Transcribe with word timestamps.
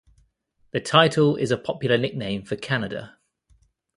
The 0.71 0.79
title 0.79 1.35
is 1.35 1.51
a 1.51 1.57
popular 1.59 1.95
nickname 1.95 2.41
for 2.41 2.55
Canada. 2.55 3.19